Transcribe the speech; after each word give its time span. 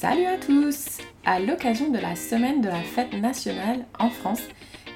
Salut 0.00 0.24
à 0.24 0.38
tous 0.38 0.96
À 1.26 1.40
l'occasion 1.40 1.90
de 1.90 1.98
la 1.98 2.16
semaine 2.16 2.62
de 2.62 2.68
la 2.68 2.80
fête 2.80 3.12
nationale 3.12 3.84
en 3.98 4.08
France, 4.08 4.40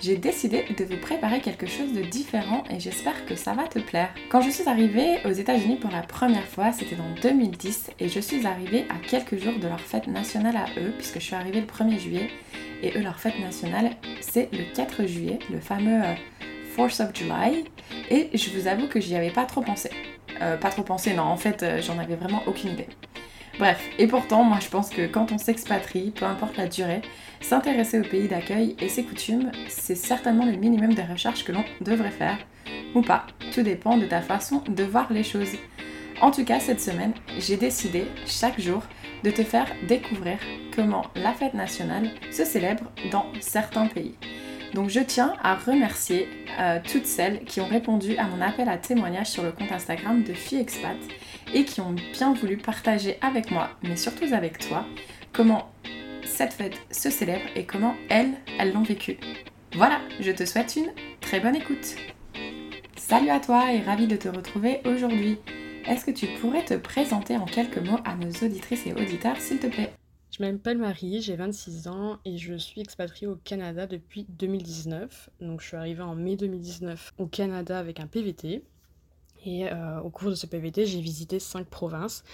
j'ai 0.00 0.16
décidé 0.16 0.64
de 0.78 0.82
vous 0.82 0.96
préparer 0.96 1.42
quelque 1.42 1.66
chose 1.66 1.92
de 1.92 2.00
différent 2.00 2.64
et 2.70 2.80
j'espère 2.80 3.26
que 3.26 3.36
ça 3.36 3.52
va 3.52 3.68
te 3.68 3.78
plaire. 3.78 4.08
Quand 4.30 4.40
je 4.40 4.48
suis 4.48 4.66
arrivée 4.66 5.18
aux 5.26 5.30
États-Unis 5.30 5.76
pour 5.76 5.90
la 5.90 6.00
première 6.00 6.46
fois, 6.46 6.72
c'était 6.72 6.96
en 6.98 7.20
2010 7.20 7.90
et 8.00 8.08
je 8.08 8.18
suis 8.18 8.46
arrivée 8.46 8.86
à 8.88 8.94
quelques 9.06 9.36
jours 9.36 9.58
de 9.60 9.68
leur 9.68 9.78
fête 9.78 10.06
nationale 10.06 10.56
à 10.56 10.80
eux, 10.80 10.94
puisque 10.96 11.20
je 11.20 11.24
suis 11.24 11.34
arrivée 11.34 11.60
le 11.60 11.66
1er 11.66 11.98
juillet 11.98 12.30
et 12.82 12.96
eux, 12.96 13.02
leur 13.02 13.20
fête 13.20 13.38
nationale, 13.40 13.90
c'est 14.22 14.48
le 14.52 14.74
4 14.74 15.04
juillet, 15.04 15.38
le 15.52 15.60
fameux 15.60 16.00
4th 16.78 17.02
euh, 17.02 17.04
of 17.04 17.14
July, 17.14 17.64
et 18.08 18.30
je 18.32 18.58
vous 18.58 18.68
avoue 18.68 18.88
que 18.88 19.00
j'y 19.00 19.16
avais 19.16 19.32
pas 19.32 19.44
trop 19.44 19.60
pensé. 19.60 19.90
Euh, 20.40 20.56
pas 20.56 20.70
trop 20.70 20.82
pensé, 20.82 21.12
non, 21.12 21.24
en 21.24 21.36
fait, 21.36 21.62
euh, 21.62 21.82
j'en 21.82 21.98
avais 21.98 22.16
vraiment 22.16 22.42
aucune 22.46 22.70
idée. 22.70 22.88
Bref, 23.58 23.88
et 23.98 24.08
pourtant, 24.08 24.42
moi 24.42 24.58
je 24.60 24.68
pense 24.68 24.90
que 24.90 25.06
quand 25.06 25.30
on 25.30 25.38
s'expatrie, 25.38 26.10
peu 26.10 26.24
importe 26.24 26.56
la 26.56 26.66
durée, 26.66 27.02
s'intéresser 27.40 28.00
au 28.00 28.02
pays 28.02 28.26
d'accueil 28.26 28.74
et 28.80 28.88
ses 28.88 29.04
coutumes, 29.04 29.52
c'est 29.68 29.94
certainement 29.94 30.44
le 30.44 30.56
minimum 30.56 30.94
de 30.94 31.02
recherche 31.02 31.44
que 31.44 31.52
l'on 31.52 31.64
devrait 31.80 32.10
faire, 32.10 32.38
ou 32.96 33.02
pas, 33.02 33.26
tout 33.52 33.62
dépend 33.62 33.96
de 33.96 34.06
ta 34.06 34.22
façon 34.22 34.62
de 34.68 34.82
voir 34.82 35.12
les 35.12 35.22
choses. 35.22 35.56
En 36.20 36.32
tout 36.32 36.44
cas, 36.44 36.58
cette 36.58 36.80
semaine, 36.80 37.12
j'ai 37.38 37.56
décidé, 37.56 38.06
chaque 38.26 38.60
jour, 38.60 38.82
de 39.22 39.30
te 39.30 39.42
faire 39.42 39.66
découvrir 39.86 40.38
comment 40.74 41.04
la 41.14 41.32
fête 41.32 41.54
nationale 41.54 42.10
se 42.32 42.44
célèbre 42.44 42.90
dans 43.12 43.26
certains 43.40 43.86
pays. 43.86 44.16
Donc 44.74 44.90
je 44.90 45.00
tiens 45.00 45.34
à 45.42 45.54
remercier 45.54 46.28
euh, 46.58 46.80
toutes 46.84 47.06
celles 47.06 47.44
qui 47.44 47.60
ont 47.60 47.68
répondu 47.68 48.16
à 48.16 48.24
mon 48.24 48.40
appel 48.40 48.68
à 48.68 48.76
témoignage 48.76 49.28
sur 49.28 49.44
le 49.44 49.52
compte 49.52 49.70
Instagram 49.70 50.24
de 50.24 50.32
FiExpat 50.32 50.96
et 51.52 51.64
qui 51.64 51.80
ont 51.80 51.94
bien 52.12 52.32
voulu 52.34 52.56
partager 52.56 53.18
avec 53.20 53.50
moi, 53.50 53.70
mais 53.82 53.96
surtout 53.96 54.32
avec 54.32 54.58
toi, 54.58 54.86
comment 55.32 55.72
cette 56.24 56.54
fête 56.54 56.80
se 56.90 57.10
célèbre 57.10 57.44
et 57.54 57.64
comment 57.64 57.94
elles, 58.08 58.34
elles 58.58 58.72
l'ont 58.72 58.82
vécue. 58.82 59.18
Voilà, 59.74 60.00
je 60.20 60.30
te 60.30 60.44
souhaite 60.44 60.76
une 60.76 60.92
très 61.20 61.40
bonne 61.40 61.56
écoute. 61.56 61.96
Salut 62.96 63.30
à 63.30 63.40
toi 63.40 63.72
et 63.72 63.80
ravi 63.80 64.06
de 64.06 64.16
te 64.16 64.28
retrouver 64.28 64.80
aujourd'hui. 64.86 65.38
Est-ce 65.86 66.06
que 66.06 66.10
tu 66.10 66.26
pourrais 66.40 66.64
te 66.64 66.74
présenter 66.74 67.36
en 67.36 67.44
quelques 67.44 67.78
mots 67.78 67.98
à 68.04 68.14
nos 68.14 68.30
auditrices 68.30 68.86
et 68.86 68.94
auditeurs, 68.94 69.36
s'il 69.36 69.58
te 69.58 69.66
plaît? 69.66 69.92
Je 70.36 70.42
m'appelle 70.42 70.78
Marie, 70.78 71.20
j'ai 71.20 71.36
26 71.36 71.86
ans 71.86 72.18
et 72.24 72.38
je 72.38 72.54
suis 72.54 72.80
expatriée 72.80 73.28
au 73.28 73.36
Canada 73.36 73.86
depuis 73.86 74.26
2019. 74.30 75.30
Donc 75.40 75.60
je 75.60 75.66
suis 75.68 75.76
arrivée 75.76 76.02
en 76.02 76.16
mai 76.16 76.34
2019 76.36 77.12
au 77.18 77.26
Canada 77.26 77.78
avec 77.78 78.00
un 78.00 78.08
PVT. 78.08 78.64
Et 79.44 79.70
euh, 79.70 80.00
au 80.00 80.10
cours 80.10 80.30
de 80.30 80.34
ce 80.34 80.46
PVT, 80.46 80.86
j'ai 80.86 81.00
visité 81.00 81.38
5 81.38 81.66
provinces. 81.66 82.24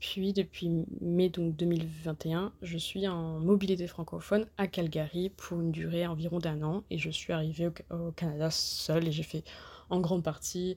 Puis 0.00 0.32
depuis 0.32 0.70
mai 1.00 1.30
donc 1.30 1.56
2021, 1.56 2.52
je 2.62 2.78
suis 2.78 3.08
en 3.08 3.38
mobilité 3.40 3.86
francophone 3.86 4.46
à 4.58 4.66
Calgary 4.66 5.30
pour 5.30 5.60
une 5.60 5.70
durée 5.70 6.06
environ 6.06 6.38
d'un 6.38 6.62
an. 6.62 6.84
Et 6.90 6.98
je 6.98 7.10
suis 7.10 7.32
arrivée 7.32 7.68
au, 7.90 8.10
Canada 8.12 8.50
seule 8.50 9.08
et 9.08 9.12
j'ai 9.12 9.22
fait 9.22 9.44
en 9.90 10.00
grande 10.00 10.22
partie 10.22 10.76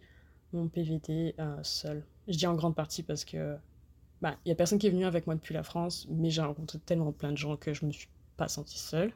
mon 0.53 0.67
PVT 0.67 1.35
euh, 1.39 1.57
seul. 1.63 2.05
Je 2.27 2.37
dis 2.37 2.47
en 2.47 2.55
grande 2.55 2.75
partie 2.75 3.03
parce 3.03 3.25
que 3.25 3.57
bah, 4.21 4.35
il 4.45 4.49
y 4.49 4.51
a 4.51 4.55
personne 4.55 4.79
qui 4.79 4.87
est 4.87 4.91
venu 4.91 5.05
avec 5.05 5.27
moi 5.27 5.35
depuis 5.35 5.53
la 5.53 5.63
France, 5.63 6.07
mais 6.09 6.29
j'ai 6.29 6.41
rencontré 6.41 6.79
tellement 6.79 7.11
plein 7.11 7.31
de 7.31 7.37
gens 7.37 7.55
que 7.57 7.73
je 7.73 7.85
me 7.85 7.91
suis 7.91 8.07
pas 8.37 8.47
sentie 8.47 8.79
seule. 8.79 9.11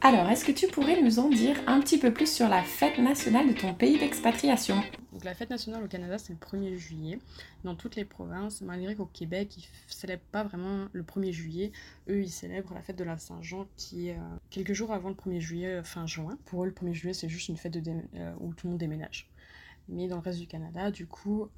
Alors, 0.00 0.28
est-ce 0.30 0.44
que 0.44 0.52
tu 0.52 0.68
pourrais 0.68 1.02
nous 1.02 1.18
en 1.18 1.28
dire 1.28 1.56
un 1.66 1.80
petit 1.80 1.98
peu 1.98 2.12
plus 2.12 2.32
sur 2.32 2.48
la 2.48 2.62
fête 2.62 2.98
nationale 2.98 3.48
de 3.48 3.52
ton 3.52 3.74
pays 3.74 3.98
d'expatriation? 3.98 4.76
Donc, 5.12 5.24
la 5.24 5.34
fête 5.34 5.50
nationale 5.50 5.82
au 5.82 5.88
Canada, 5.88 6.18
c'est 6.18 6.32
le 6.32 6.38
1er 6.38 6.76
juillet. 6.76 7.18
Dans 7.64 7.74
toutes 7.74 7.96
les 7.96 8.04
provinces, 8.04 8.60
malgré 8.60 8.94
qu'au 8.94 9.06
Québec, 9.06 9.56
ils 9.56 9.62
ne 9.62 9.92
célèbrent 9.92 10.22
pas 10.30 10.44
vraiment 10.44 10.86
le 10.92 11.02
1er 11.02 11.32
juillet, 11.32 11.72
eux, 12.08 12.22
ils 12.22 12.30
célèbrent 12.30 12.74
la 12.74 12.82
fête 12.82 12.96
de 12.96 13.02
la 13.02 13.18
Saint-Jean 13.18 13.66
qui 13.76 14.08
est 14.08 14.14
euh, 14.14 14.36
quelques 14.50 14.72
jours 14.72 14.92
avant 14.92 15.08
le 15.08 15.16
1er 15.16 15.40
juillet, 15.40 15.66
euh, 15.66 15.82
fin 15.82 16.06
juin. 16.06 16.38
Pour 16.44 16.62
eux, 16.62 16.66
le 16.66 16.72
1er 16.72 16.92
juillet, 16.92 17.14
c'est 17.14 17.28
juste 17.28 17.48
une 17.48 17.56
fête 17.56 17.72
de 17.72 17.90
euh, 18.14 18.32
où 18.38 18.54
tout 18.54 18.68
le 18.68 18.70
monde 18.70 18.78
déménage. 18.78 19.28
Mais 19.88 20.06
dans 20.06 20.16
le 20.16 20.22
reste 20.22 20.38
du 20.38 20.46
Canada, 20.46 20.92
du 20.92 21.06
coup, 21.06 21.48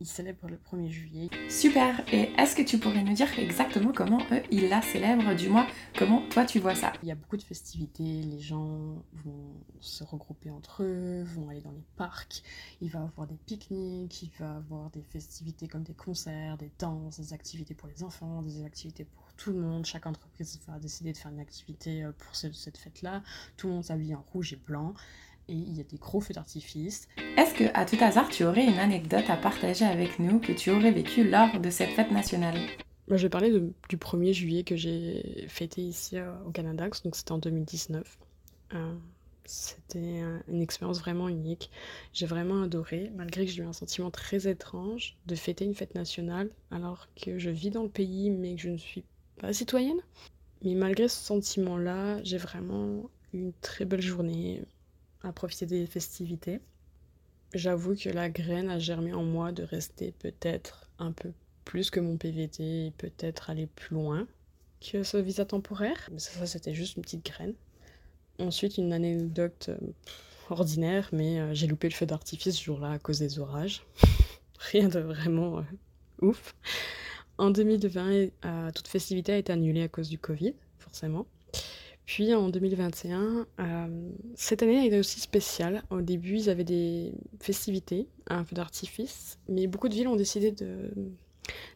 ils 0.00 0.06
célèbrent 0.06 0.48
le 0.48 0.56
1er 0.56 0.88
juillet. 0.88 1.28
Super 1.48 2.02
Et 2.12 2.30
est-ce 2.38 2.54
que 2.54 2.62
tu 2.62 2.78
pourrais 2.78 3.02
nous 3.02 3.14
dire 3.14 3.28
exactement 3.38 3.92
comment 3.92 4.20
eux, 4.30 4.42
ils 4.50 4.68
la 4.68 4.82
célèbrent 4.82 5.34
Du 5.34 5.48
moins, 5.48 5.66
comment 5.96 6.22
toi 6.28 6.44
tu 6.44 6.58
vois 6.58 6.74
ça? 6.74 6.92
Il 7.02 7.08
y 7.08 7.12
a 7.12 7.14
beaucoup 7.14 7.36
de 7.36 7.42
festivités, 7.42 8.22
les 8.22 8.40
gens 8.40 9.02
vont 9.24 9.54
se 9.80 10.04
regrouper 10.04 10.50
entre 10.50 10.82
eux, 10.82 11.24
vont 11.24 11.48
aller 11.48 11.60
dans 11.60 11.72
les 11.72 11.84
parcs, 11.96 12.42
il 12.80 12.90
va 12.90 13.00
y 13.00 13.02
avoir 13.02 13.26
des 13.26 13.38
pique-niques, 13.46 14.22
il 14.22 14.30
va 14.38 14.46
y 14.46 14.56
avoir 14.56 14.90
des 14.90 15.02
festivités 15.02 15.68
comme 15.68 15.82
des 15.82 15.94
concerts, 15.94 16.56
des 16.58 16.70
danses, 16.78 17.18
des 17.18 17.32
activités 17.32 17.74
pour 17.74 17.88
les 17.88 18.02
enfants, 18.02 18.42
des 18.42 18.64
activités 18.64 19.04
pour 19.04 19.32
tout 19.36 19.52
le 19.52 19.60
monde. 19.60 19.84
Chaque 19.84 20.06
entreprise 20.06 20.60
va 20.66 20.78
décider 20.78 21.12
de 21.12 21.16
faire 21.16 21.30
une 21.30 21.40
activité 21.40 22.04
euh, 22.04 22.12
pour 22.12 22.34
cette 22.36 22.76
fête-là. 22.76 23.22
Tout 23.56 23.68
le 23.68 23.74
monde 23.74 23.84
s'habille 23.84 24.14
en 24.14 24.24
rouge 24.32 24.52
et 24.52 24.56
blanc 24.56 24.94
et 25.48 25.54
il 25.54 25.76
y 25.76 25.80
a 25.80 25.84
des 25.84 25.96
gros 25.96 26.20
feux 26.20 26.34
d'artifice. 26.34 27.08
Est-ce 27.36 27.54
que, 27.54 27.64
à 27.74 27.84
tout 27.84 27.96
hasard, 28.00 28.28
tu 28.28 28.44
aurais 28.44 28.64
une 28.64 28.78
anecdote 28.78 29.28
à 29.28 29.36
partager 29.36 29.84
avec 29.84 30.18
nous 30.18 30.38
que 30.38 30.52
tu 30.52 30.70
aurais 30.70 30.92
vécue 30.92 31.28
lors 31.28 31.58
de 31.60 31.70
cette 31.70 31.90
fête 31.90 32.10
nationale? 32.10 32.58
Bah, 33.08 33.16
Je 33.16 33.22
vais 33.22 33.30
parler 33.30 33.50
du 33.88 33.96
1er 33.96 34.32
juillet 34.32 34.64
que 34.64 34.76
j'ai 34.76 35.46
fêté 35.48 35.82
ici 35.82 36.18
euh, 36.18 36.30
au 36.46 36.50
Canada, 36.50 36.88
donc 37.04 37.16
c'était 37.16 37.32
en 37.32 37.38
2019. 37.38 38.18
Euh, 38.74 38.94
c'était 39.44 40.20
une 40.48 40.60
expérience 40.60 41.00
vraiment 41.00 41.26
unique. 41.28 41.70
J'ai 42.12 42.26
vraiment 42.26 42.62
adoré, 42.62 43.10
malgré 43.16 43.46
que 43.46 43.50
j'ai 43.50 43.62
eu 43.62 43.66
un 43.66 43.72
sentiment 43.72 44.10
très 44.10 44.46
étrange 44.46 45.16
de 45.26 45.34
fêter 45.34 45.64
une 45.64 45.74
fête 45.74 45.94
nationale 45.94 46.50
alors 46.70 47.08
que 47.16 47.38
je 47.38 47.48
vis 47.48 47.70
dans 47.70 47.82
le 47.82 47.88
pays 47.88 48.28
mais 48.30 48.56
que 48.56 48.60
je 48.60 48.68
ne 48.68 48.76
suis 48.76 49.04
pas 49.40 49.54
citoyenne. 49.54 50.00
Mais 50.62 50.74
malgré 50.74 51.08
ce 51.08 51.16
sentiment-là, 51.24 52.22
j'ai 52.24 52.36
vraiment 52.36 53.08
eu 53.32 53.38
une 53.38 53.52
très 53.62 53.86
belle 53.86 54.02
journée 54.02 54.62
à 55.22 55.32
profiter 55.32 55.66
des 55.66 55.86
festivités. 55.86 56.60
J'avoue 57.54 57.94
que 57.96 58.10
la 58.10 58.28
graine 58.28 58.68
a 58.68 58.78
germé 58.78 59.12
en 59.12 59.24
moi 59.24 59.52
de 59.52 59.62
rester 59.62 60.12
peut-être 60.18 60.90
un 60.98 61.12
peu 61.12 61.32
plus 61.64 61.90
que 61.90 62.00
mon 62.00 62.16
PVT 62.16 62.86
et 62.86 62.90
peut-être 62.92 63.50
aller 63.50 63.66
plus 63.66 63.94
loin 63.94 64.26
que 64.80 65.02
ce 65.02 65.16
visa 65.16 65.44
temporaire. 65.44 66.08
Mais 66.12 66.18
ça, 66.18 66.46
c'était 66.46 66.74
juste 66.74 66.96
une 66.96 67.02
petite 67.02 67.24
graine. 67.24 67.54
Ensuite, 68.38 68.78
une 68.78 68.92
anecdote 68.92 69.70
euh, 69.70 69.78
ordinaire, 70.50 71.08
mais 71.12 71.40
euh, 71.40 71.54
j'ai 71.54 71.66
loupé 71.66 71.88
le 71.88 71.94
feu 71.94 72.06
d'artifice 72.06 72.56
ce 72.56 72.64
jour-là 72.64 72.92
à 72.92 72.98
cause 72.98 73.18
des 73.18 73.38
orages. 73.38 73.82
Rien 74.72 74.88
de 74.88 75.00
vraiment 75.00 75.58
euh, 75.58 75.62
ouf. 76.22 76.54
En 77.38 77.50
2020, 77.50 78.72
toute 78.74 78.88
festivité 78.88 79.32
a 79.32 79.36
été 79.36 79.52
annulée 79.52 79.82
à 79.82 79.88
cause 79.88 80.08
du 80.08 80.18
Covid, 80.18 80.54
forcément. 80.78 81.26
Puis 82.08 82.34
en 82.34 82.48
2021, 82.48 83.46
euh, 83.60 84.10
cette 84.34 84.62
année 84.62 84.78
a 84.78 84.84
été 84.86 84.98
aussi 84.98 85.20
spéciale. 85.20 85.82
Au 85.90 86.00
début, 86.00 86.36
ils 86.36 86.48
avaient 86.48 86.64
des 86.64 87.12
festivités, 87.38 88.08
un 88.28 88.46
feu 88.46 88.56
d'artifice, 88.56 89.38
mais 89.46 89.66
beaucoup 89.66 89.90
de 89.90 89.94
villes 89.94 90.08
ont 90.08 90.16
décidé 90.16 90.50
de, 90.50 90.90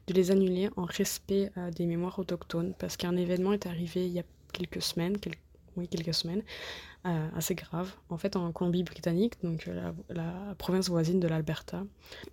de 0.07 0.15
les 0.15 0.31
annuler 0.31 0.71
en 0.77 0.87
respect 0.87 1.53
euh, 1.59 1.71
des 1.71 1.85
mémoires 1.85 2.19
autochtones, 2.19 2.73
parce 2.79 2.97
qu'un 2.97 3.15
événement 3.15 3.53
est 3.53 3.67
arrivé 3.67 4.07
il 4.07 4.13
y 4.15 4.21
a 4.21 4.23
quelques 4.55 4.81
semaines, 4.81 5.19
oui, 5.77 5.87
quelques 5.87 6.15
semaines, 6.15 6.43
euh, 7.05 7.29
assez 7.37 7.55
grave. 7.55 7.93
En 8.09 8.17
fait, 8.17 8.35
en 8.35 8.53
Colombie-Britannique, 8.53 9.35
donc 9.45 9.67
la, 9.67 9.93
la, 10.09 10.55
province 10.57 10.89
voisine 10.89 11.21
de 11.21 11.29
l'Alberta, 11.29 11.85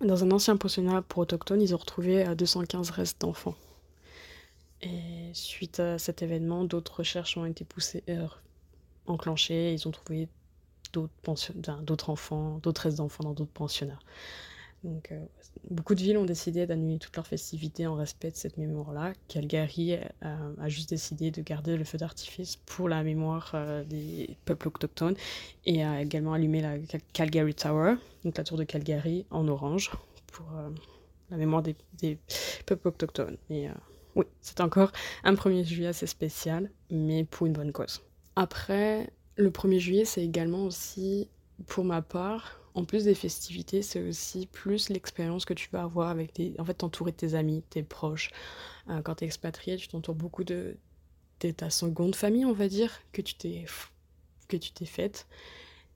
dans 0.02 0.24
un 0.24 0.30
ancien 0.30 0.56
pensionnat 0.56 1.02
pour 1.02 1.18
autochtones, 1.18 1.60
ils 1.60 1.74
ont 1.74 1.78
retrouvé 1.78 2.24
215 2.34 2.88
restes 2.88 3.20
d'enfants. 3.20 3.56
Et 4.82 5.30
suite 5.34 5.80
à 5.80 5.98
cet 5.98 6.22
événement, 6.22 6.64
d'autres 6.64 6.98
recherches 6.98 7.36
ont 7.36 7.44
été 7.44 7.64
poussées, 7.64 8.02
euh, 8.08 8.26
enclenchées. 9.06 9.74
Ils 9.74 9.86
ont 9.86 9.90
trouvé 9.90 10.28
d'autres 10.92 12.08
enfants, 12.08 12.58
d'autres 12.62 12.82
restes 12.82 12.98
d'enfants 12.98 13.24
dans 13.24 13.34
d'autres 13.34 13.52
pensionnats. 13.52 13.98
Donc, 14.82 15.12
euh, 15.12 15.22
beaucoup 15.70 15.94
de 15.94 16.00
villes 16.00 16.16
ont 16.16 16.24
décidé 16.24 16.66
d'annuler 16.66 16.98
toutes 16.98 17.14
leurs 17.14 17.26
festivités 17.26 17.86
en 17.86 17.94
respect 17.94 18.30
de 18.30 18.36
cette 18.36 18.56
mémoire-là. 18.56 19.12
Calgary 19.28 19.96
euh, 19.96 20.54
a 20.58 20.68
juste 20.70 20.88
décidé 20.88 21.30
de 21.30 21.42
garder 21.42 21.76
le 21.76 21.84
feu 21.84 21.98
d'artifice 21.98 22.56
pour 22.56 22.88
la 22.88 23.02
mémoire 23.02 23.54
des 23.86 24.38
peuples 24.46 24.68
autochtones 24.68 25.16
et 25.66 25.84
a 25.84 26.00
également 26.00 26.32
allumé 26.32 26.62
la 26.62 26.78
Calgary 27.12 27.54
Tower, 27.54 27.96
donc 28.24 28.38
la 28.38 28.44
tour 28.44 28.56
de 28.56 28.64
Calgary, 28.64 29.26
en 29.30 29.46
orange 29.48 29.90
pour 30.32 30.46
la 31.30 31.36
mémoire 31.36 31.62
des, 31.62 32.18
peuples 32.64 32.88
autochtones. 32.88 33.36
Et 33.50 33.68
oui, 34.16 34.24
c'est 34.40 34.60
encore 34.60 34.92
un 35.24 35.34
1er 35.34 35.64
juillet 35.64 35.88
assez 35.88 36.06
spécial, 36.06 36.70
mais 36.90 37.24
pour 37.24 37.46
une 37.46 37.52
bonne 37.52 37.72
cause. 37.72 38.00
Après, 38.36 39.10
le 39.36 39.50
1er 39.50 39.78
juillet, 39.78 40.04
c'est 40.04 40.24
également 40.24 40.64
aussi, 40.64 41.28
pour 41.66 41.84
ma 41.84 42.02
part, 42.02 42.60
en 42.74 42.84
plus 42.84 43.04
des 43.04 43.14
festivités, 43.14 43.82
c'est 43.82 44.00
aussi 44.08 44.46
plus 44.46 44.88
l'expérience 44.88 45.44
que 45.44 45.54
tu 45.54 45.68
vas 45.70 45.82
avoir 45.82 46.08
avec 46.08 46.32
tes... 46.32 46.54
En 46.58 46.64
fait, 46.64 46.74
t'entourer 46.74 47.10
de 47.10 47.16
tes 47.16 47.34
amis, 47.34 47.62
tes 47.70 47.82
proches. 47.82 48.30
Euh, 48.88 49.02
quand 49.02 49.16
t'es 49.16 49.26
expatrié, 49.26 49.76
tu 49.76 49.88
t'entoures 49.88 50.14
beaucoup 50.14 50.44
de... 50.44 50.76
ta 51.56 51.70
seconde 51.70 52.14
famille, 52.14 52.44
on 52.44 52.52
va 52.52 52.68
dire, 52.68 52.92
que 53.12 53.22
tu 53.22 53.34
t'es 53.34 53.64
que 54.48 54.56
tu 54.56 54.72
t'es 54.72 54.84
faite. 54.84 55.26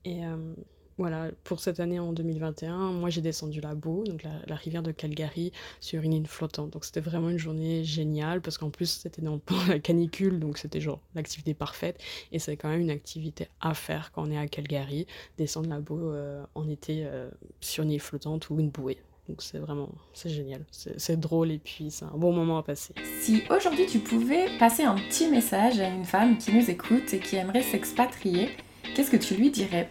Et 0.05 0.25
euh, 0.25 0.55
voilà, 0.97 1.29
pour 1.43 1.59
cette 1.59 1.81
année 1.81 1.99
en 1.99 2.13
2021, 2.13 2.91
moi 2.93 3.09
j'ai 3.09 3.19
descendu 3.19 3.59
la 3.59 3.75
Beau, 3.75 4.05
donc 4.05 4.23
la, 4.23 4.55
rivière 4.55 4.81
de 4.81 4.91
Calgary, 4.91 5.51
sur 5.81 6.01
une 6.01 6.13
île 6.13 6.27
flottante. 6.27 6.71
Donc 6.71 6.85
c'était 6.85 7.01
vraiment 7.01 7.29
une 7.29 7.37
journée 7.37 7.83
géniale 7.83 8.41
parce 8.41 8.57
qu'en 8.57 8.69
plus 8.69 8.89
c'était 8.89 9.21
dans 9.21 9.41
la 9.67 9.79
canicule, 9.79 10.39
donc 10.39 10.57
c'était 10.57 10.79
genre 10.79 11.01
l'activité 11.13 11.53
parfaite. 11.53 11.99
Et 12.31 12.39
c'est 12.39 12.55
quand 12.55 12.69
même 12.69 12.79
une 12.79 12.89
activité 12.89 13.49
à 13.59 13.73
faire 13.73 14.11
quand 14.13 14.25
on 14.25 14.31
est 14.31 14.37
à 14.37 14.47
Calgary, 14.47 15.05
descendre 15.37 15.69
la 15.69 15.79
Beau 15.79 16.11
euh, 16.11 16.43
en 16.55 16.69
été 16.69 17.03
euh, 17.05 17.29
sur 17.59 17.83
une 17.83 17.91
île 17.91 17.99
flottante 17.99 18.49
ou 18.49 18.59
une 18.59 18.69
bouée. 18.69 18.97
Donc 19.27 19.41
c'est 19.41 19.57
vraiment, 19.57 19.89
c'est 20.13 20.29
génial, 20.29 20.63
c'est 20.69 21.19
drôle 21.19 21.51
et 21.51 21.57
puis 21.57 21.89
c'est 21.89 22.05
un 22.05 22.15
bon 22.15 22.31
moment 22.31 22.59
à 22.59 22.63
passer. 22.63 22.93
Si 23.21 23.41
aujourd'hui 23.49 23.87
tu 23.87 23.97
pouvais 23.97 24.55
passer 24.59 24.83
un 24.83 24.95
petit 24.95 25.27
message 25.27 25.79
à 25.79 25.89
une 25.89 26.05
femme 26.05 26.37
qui 26.37 26.53
nous 26.53 26.69
écoute 26.69 27.11
et 27.11 27.19
qui 27.19 27.35
aimerait 27.35 27.63
s'expatrier, 27.63 28.49
qu'est-ce 28.95 29.09
que 29.09 29.17
tu 29.17 29.33
lui 29.33 29.49
dirais? 29.49 29.89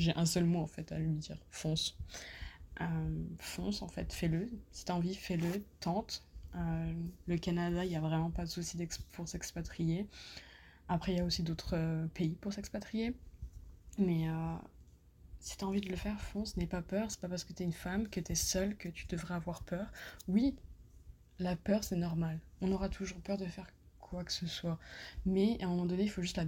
J'ai 0.00 0.16
un 0.16 0.26
seul 0.26 0.44
mot 0.44 0.60
en 0.60 0.66
fait 0.66 0.90
à 0.92 0.98
lui 0.98 1.14
dire 1.16 1.36
fonce. 1.50 1.96
Euh, 2.80 3.24
fonce 3.38 3.82
en 3.82 3.88
fait, 3.88 4.12
fais-le. 4.12 4.50
Si 4.72 4.84
t'as 4.84 4.94
envie, 4.94 5.14
fais-le, 5.14 5.62
tente. 5.80 6.24
Euh, 6.56 6.92
le 7.26 7.36
Canada, 7.36 7.84
il 7.84 7.90
n'y 7.90 7.96
a 7.96 8.00
vraiment 8.00 8.30
pas 8.30 8.44
de 8.44 8.48
souci 8.48 8.78
pour 9.12 9.28
s'expatrier. 9.28 10.06
Après, 10.88 11.12
il 11.12 11.18
y 11.18 11.20
a 11.20 11.24
aussi 11.24 11.42
d'autres 11.42 11.76
euh, 11.76 12.06
pays 12.08 12.34
pour 12.40 12.52
s'expatrier. 12.52 13.14
Mais 13.98 14.26
si 15.40 15.58
tu 15.58 15.64
as 15.64 15.68
envie 15.68 15.82
de 15.82 15.90
le 15.90 15.96
faire, 15.96 16.18
fonce, 16.18 16.56
n'aie 16.56 16.66
pas 16.66 16.80
peur. 16.80 17.10
C'est 17.10 17.20
pas 17.20 17.28
parce 17.28 17.44
que 17.44 17.52
tu 17.52 17.62
es 17.62 17.66
une 17.66 17.72
femme, 17.72 18.08
que 18.08 18.20
tu 18.20 18.32
es 18.32 18.34
seule, 18.34 18.76
que 18.76 18.88
tu 18.88 19.06
devrais 19.06 19.34
avoir 19.34 19.62
peur. 19.62 19.86
Oui, 20.28 20.56
la 21.38 21.56
peur, 21.56 21.84
c'est 21.84 21.96
normal. 21.96 22.38
On 22.62 22.72
aura 22.72 22.88
toujours 22.88 23.20
peur 23.20 23.36
de 23.36 23.44
faire 23.44 23.66
quoi 23.98 24.24
que 24.24 24.32
ce 24.32 24.46
soit. 24.46 24.78
Mais 25.26 25.58
à 25.60 25.66
un 25.66 25.68
moment 25.68 25.84
donné, 25.84 26.04
il 26.04 26.10
faut 26.10 26.22
juste 26.22 26.38
la 26.38 26.44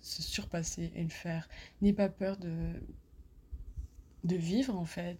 se 0.00 0.22
surpasser 0.22 0.92
et 0.94 1.02
le 1.02 1.08
faire. 1.08 1.48
N'aie 1.82 1.92
pas 1.92 2.08
peur 2.08 2.36
de, 2.36 2.72
de 4.24 4.36
vivre 4.36 4.76
en 4.76 4.84
fait. 4.84 5.18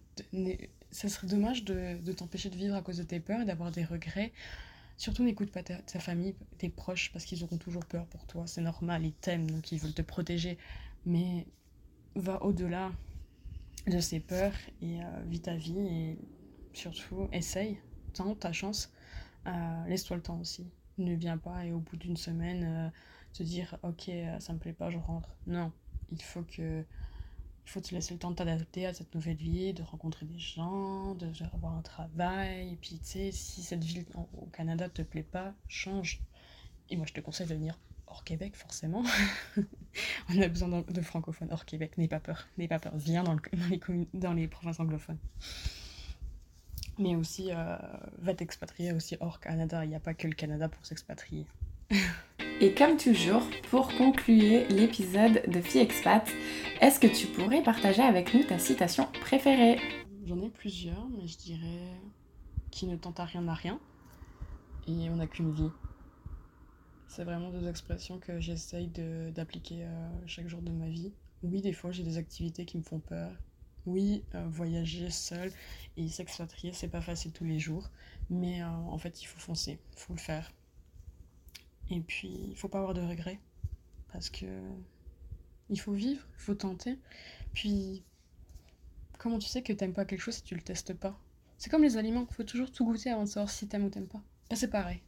Ça 0.91 1.09
serait 1.09 1.27
dommage 1.27 1.63
de, 1.63 1.97
de 2.01 2.11
t'empêcher 2.13 2.49
de 2.49 2.55
vivre 2.55 2.75
à 2.75 2.81
cause 2.81 2.97
de 2.97 3.03
tes 3.03 3.19
peurs 3.19 3.41
et 3.41 3.45
d'avoir 3.45 3.71
des 3.71 3.83
regrets. 3.83 4.31
Surtout 4.97 5.23
n'écoute 5.23 5.51
pas 5.51 5.61
ta, 5.61 5.99
famille, 5.99 6.33
tes 6.57 6.69
proches, 6.69 7.11
parce 7.13 7.23
qu'ils 7.23 7.43
auront 7.43 7.57
toujours 7.57 7.85
peur 7.85 8.07
pour 8.07 8.25
toi. 8.25 8.47
C'est 8.47 8.61
normal, 8.61 9.05
ils 9.05 9.13
t'aiment, 9.13 9.49
donc 9.49 9.71
ils 9.71 9.79
veulent 9.79 9.93
te 9.93 10.01
protéger. 10.01 10.57
Mais 11.05 11.45
va 12.15 12.41
au-delà 12.43 12.91
de 13.85 13.99
ces 13.99 14.19
peurs 14.19 14.55
et 14.81 14.99
euh, 15.01 15.05
vis 15.27 15.41
ta 15.41 15.55
vie 15.55 15.77
et 15.79 16.17
surtout 16.73 17.29
essaye, 17.31 17.77
tente 18.13 18.39
ta 18.39 18.51
chance. 18.51 18.91
Euh, 19.45 19.85
laisse-toi 19.87 20.17
le 20.17 20.23
temps 20.23 20.39
aussi. 20.39 20.65
Ne 20.97 21.13
viens 21.13 21.37
pas 21.37 21.63
et 21.63 21.71
au 21.71 21.79
bout 21.79 21.95
d'une 21.95 22.17
semaine, 22.17 22.63
euh, 22.63 22.89
te 23.37 23.43
dire 23.43 23.77
ok 23.83 24.09
euh, 24.09 24.39
ça 24.39 24.53
me 24.53 24.59
plaît 24.59 24.73
pas 24.73 24.89
je 24.89 24.97
rentre. 24.97 25.29
Non. 25.45 25.71
Il 26.11 26.21
faut 26.21 26.43
que 26.43 26.83
il 27.65 27.69
faut 27.69 27.81
te 27.81 27.93
laisser 27.93 28.13
le 28.13 28.19
temps 28.19 28.31
de 28.31 28.35
t'adapter 28.35 28.85
à 28.85 28.93
cette 28.93 29.13
nouvelle 29.13 29.35
vie 29.35 29.73
de 29.73 29.83
rencontrer 29.83 30.25
des 30.25 30.39
gens 30.39 31.15
de 31.15 31.29
avoir 31.53 31.73
un 31.73 31.81
travail. 31.81 32.73
Et 32.73 32.75
puis 32.77 32.97
tu 32.99 33.05
sais 33.05 33.31
si 33.31 33.61
cette 33.61 33.83
ville 33.83 34.05
au 34.15 34.45
Canada 34.47 34.89
te 34.89 35.01
plaît 35.01 35.23
pas 35.23 35.53
change. 35.67 36.21
Et 36.89 36.95
moi 36.95 37.05
je 37.05 37.13
te 37.13 37.19
conseille 37.19 37.47
de 37.47 37.53
venir 37.53 37.77
hors 38.07 38.23
Québec 38.23 38.55
forcément. 38.55 39.03
On 40.29 40.41
a 40.41 40.47
besoin 40.47 40.81
de, 40.81 41.01
francophones 41.01 41.51
hors 41.51 41.65
Québec. 41.65 41.97
N'aie 41.97 42.07
pas 42.07 42.21
peur. 42.21 42.47
N'aie 42.57 42.67
pas 42.67 42.79
peur. 42.79 42.95
Viens 42.95 43.23
dans, 43.23 43.35
les, 43.69 44.07
dans 44.13 44.33
les 44.33 44.47
provinces 44.47 44.79
anglophones. 44.79 45.19
Mais 46.97 47.15
aussi 47.15 47.51
euh, 47.51 47.77
va 48.19 48.33
t'expatrier 48.33 48.93
aussi 48.93 49.17
hors 49.19 49.39
Canada. 49.39 49.83
Il 49.83 49.89
n'y 49.89 49.95
a 49.95 49.99
pas 49.99 50.13
que 50.13 50.27
le 50.27 50.33
Canada 50.33 50.69
pour 50.69 50.85
s'expatrier 50.85 51.45
Et 52.59 52.73
comme 52.73 52.97
toujours, 52.97 53.43
pour 53.69 53.87
conclure 53.97 54.67
l'épisode 54.69 55.43
de 55.47 55.61
Fille 55.61 55.81
Expat, 55.81 56.27
est-ce 56.81 56.99
que 56.99 57.05
tu 57.05 57.27
pourrais 57.27 57.61
partager 57.61 58.01
avec 58.01 58.33
nous 58.33 58.43
ta 58.43 58.57
citation 58.57 59.07
préférée? 59.21 59.79
J'en 60.25 60.41
ai 60.41 60.49
plusieurs, 60.49 61.07
mais 61.09 61.27
je 61.27 61.37
dirais 61.37 61.93
qui 62.71 62.87
ne 62.87 62.95
tente 62.95 63.19
à 63.19 63.25
rien 63.25 63.43
n'a 63.43 63.53
rien 63.53 63.79
et 64.87 65.07
on 65.11 65.17
n'a 65.17 65.27
qu'une 65.27 65.51
vie. 65.51 65.69
C'est 67.07 67.25
vraiment 67.25 67.51
deux 67.51 67.67
expressions 67.67 68.17
que 68.17 68.39
j'essaye 68.39 68.87
d'appliquer 68.87 69.83
euh, 69.83 70.09
chaque 70.25 70.47
jour 70.47 70.63
de 70.63 70.71
ma 70.71 70.89
vie. 70.89 71.13
Oui, 71.43 71.61
des 71.61 71.73
fois 71.73 71.91
j'ai 71.91 72.03
des 72.03 72.17
activités 72.17 72.65
qui 72.65 72.79
me 72.79 72.83
font 72.83 72.99
peur. 72.99 73.31
Oui, 73.85 74.23
euh, 74.33 74.47
voyager 74.49 75.11
seul 75.11 75.51
et 75.95 76.07
s'expatrier, 76.09 76.73
c'est 76.73 76.89
pas 76.89 77.01
facile 77.01 77.33
tous 77.33 77.45
les 77.45 77.59
jours. 77.59 77.91
Mais 78.31 78.63
euh, 78.63 78.67
en 78.67 78.97
fait, 78.97 79.21
il 79.21 79.25
faut 79.25 79.39
foncer, 79.39 79.79
il 79.93 79.99
faut 79.99 80.13
le 80.13 80.19
faire. 80.19 80.51
Et 81.89 81.99
puis, 82.01 82.47
il 82.49 82.55
faut 82.55 82.67
pas 82.67 82.79
avoir 82.79 82.93
de 82.93 83.01
regrets. 83.01 83.39
Parce 84.11 84.29
que 84.29 84.45
il 85.69 85.79
faut 85.79 85.93
vivre, 85.93 86.21
il 86.37 86.41
faut 86.41 86.55
tenter. 86.55 86.97
Puis, 87.53 88.03
comment 89.17 89.39
tu 89.39 89.47
sais 89.47 89.61
que 89.61 89.73
t'aimes 89.73 89.93
pas 89.93 90.05
quelque 90.05 90.21
chose 90.21 90.35
si 90.35 90.43
tu 90.43 90.55
le 90.55 90.61
testes 90.61 90.93
pas? 90.93 91.19
C'est 91.57 91.69
comme 91.69 91.83
les 91.83 91.97
aliments, 91.97 92.25
il 92.29 92.33
faut 92.33 92.43
toujours 92.43 92.71
tout 92.71 92.85
goûter 92.85 93.09
avant 93.09 93.23
de 93.23 93.29
savoir 93.29 93.49
si 93.49 93.67
t'aimes 93.67 93.85
ou 93.85 93.89
t'aimes 93.89 94.07
pas. 94.07 94.21
Là, 94.49 94.55
c'est 94.55 94.69
pareil. 94.69 95.01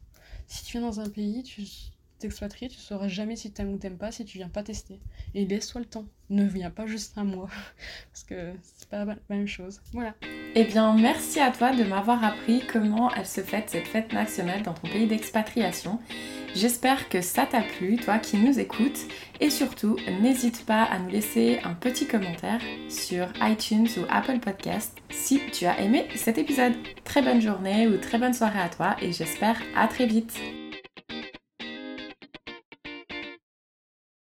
Si 0.46 0.64
tu 0.64 0.72
viens 0.72 0.86
dans 0.86 1.00
un 1.00 1.08
pays, 1.08 1.42
tu 1.42 1.62
t'expatrier, 2.18 2.68
tu 2.68 2.78
sauras 2.78 3.08
jamais 3.08 3.34
si 3.34 3.50
t'aimes 3.50 3.72
ou 3.72 3.78
t'aimes 3.78 3.96
pas 3.96 4.12
si 4.12 4.24
tu 4.24 4.38
viens 4.38 4.48
pas 4.48 4.62
tester. 4.62 5.00
Et 5.34 5.46
laisse-toi 5.46 5.80
le 5.80 5.86
temps. 5.86 6.04
Ne 6.28 6.44
viens 6.44 6.70
pas 6.70 6.86
juste 6.86 7.16
un 7.16 7.24
mois. 7.24 7.48
Parce 8.12 8.24
que 8.24 8.52
c'est 8.62 8.88
pas 8.88 9.04
la 9.04 9.16
même 9.28 9.46
chose. 9.46 9.80
Voilà. 9.92 10.14
Eh 10.54 10.64
bien, 10.64 10.94
merci 10.94 11.40
à 11.40 11.50
toi 11.50 11.74
de 11.74 11.82
m'avoir 11.82 12.22
appris 12.22 12.62
comment 12.70 13.12
elle 13.14 13.26
se 13.26 13.40
fête 13.40 13.70
cette 13.70 13.86
fête 13.86 14.12
nationale 14.12 14.62
dans 14.62 14.74
ton 14.74 14.88
pays 14.88 15.06
d'expatriation. 15.06 15.98
J'espère 16.54 17.08
que 17.08 17.20
ça 17.20 17.46
t'a 17.46 17.62
plu, 17.62 17.96
toi 17.96 18.18
qui 18.18 18.36
nous 18.36 18.58
écoutes. 18.58 19.06
Et 19.40 19.50
surtout, 19.50 19.96
n'hésite 20.20 20.66
pas 20.66 20.82
à 20.82 20.98
nous 20.98 21.08
laisser 21.08 21.60
un 21.64 21.74
petit 21.74 22.06
commentaire 22.06 22.60
sur 22.88 23.28
iTunes 23.40 23.88
ou 23.96 24.04
Apple 24.10 24.40
Podcast 24.40 24.98
si 25.10 25.40
tu 25.52 25.66
as 25.66 25.80
aimé 25.80 26.06
cet 26.16 26.38
épisode. 26.38 26.74
Très 27.04 27.22
bonne 27.22 27.40
journée 27.40 27.86
ou 27.86 27.96
très 27.98 28.18
bonne 28.18 28.34
soirée 28.34 28.60
à 28.60 28.68
toi 28.68 28.96
et 29.00 29.12
j'espère 29.12 29.60
à 29.76 29.86
très 29.88 30.06
vite. 30.06 30.59